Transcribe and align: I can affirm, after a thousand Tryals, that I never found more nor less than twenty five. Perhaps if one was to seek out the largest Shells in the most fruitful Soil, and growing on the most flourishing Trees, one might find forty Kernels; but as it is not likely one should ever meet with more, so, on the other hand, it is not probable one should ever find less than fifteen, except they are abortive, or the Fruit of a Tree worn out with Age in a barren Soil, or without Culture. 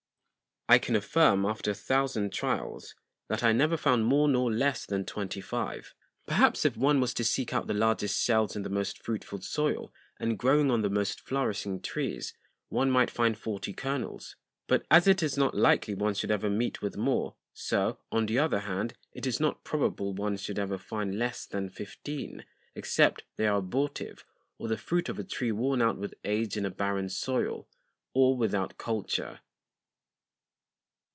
I 0.69 0.77
can 0.79 0.95
affirm, 0.95 1.45
after 1.45 1.71
a 1.71 1.75
thousand 1.75 2.31
Tryals, 2.31 2.95
that 3.27 3.43
I 3.43 3.51
never 3.51 3.75
found 3.75 4.05
more 4.05 4.29
nor 4.29 4.49
less 4.49 4.85
than 4.85 5.03
twenty 5.03 5.41
five. 5.41 5.93
Perhaps 6.25 6.63
if 6.63 6.77
one 6.77 7.01
was 7.01 7.13
to 7.15 7.25
seek 7.25 7.51
out 7.53 7.67
the 7.67 7.73
largest 7.73 8.23
Shells 8.23 8.55
in 8.55 8.61
the 8.61 8.69
most 8.69 9.03
fruitful 9.03 9.41
Soil, 9.41 9.93
and 10.17 10.39
growing 10.39 10.71
on 10.71 10.81
the 10.81 10.89
most 10.89 11.19
flourishing 11.19 11.81
Trees, 11.81 12.33
one 12.69 12.89
might 12.89 13.11
find 13.11 13.37
forty 13.37 13.73
Kernels; 13.73 14.37
but 14.67 14.85
as 14.89 15.07
it 15.09 15.21
is 15.21 15.37
not 15.37 15.53
likely 15.53 15.93
one 15.93 16.13
should 16.13 16.31
ever 16.31 16.49
meet 16.49 16.81
with 16.81 16.95
more, 16.95 17.35
so, 17.53 17.99
on 18.09 18.25
the 18.27 18.39
other 18.39 18.59
hand, 18.59 18.93
it 19.11 19.27
is 19.27 19.41
not 19.41 19.65
probable 19.65 20.13
one 20.13 20.37
should 20.37 20.57
ever 20.57 20.77
find 20.77 21.19
less 21.19 21.45
than 21.45 21.67
fifteen, 21.67 22.45
except 22.75 23.25
they 23.35 23.45
are 23.45 23.57
abortive, 23.57 24.23
or 24.57 24.69
the 24.69 24.77
Fruit 24.77 25.09
of 25.09 25.19
a 25.19 25.25
Tree 25.25 25.51
worn 25.51 25.81
out 25.81 25.97
with 25.97 26.13
Age 26.23 26.55
in 26.55 26.65
a 26.65 26.71
barren 26.71 27.09
Soil, 27.09 27.67
or 28.13 28.37
without 28.37 28.77
Culture. 28.77 29.41